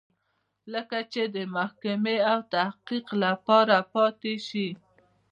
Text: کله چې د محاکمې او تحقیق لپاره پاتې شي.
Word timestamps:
کله 0.65 0.99
چې 1.13 1.21
د 1.35 1.37
محاکمې 1.53 2.17
او 2.31 2.39
تحقیق 2.55 3.07
لپاره 3.23 3.77
پاتې 3.93 4.33
شي. 4.47 4.67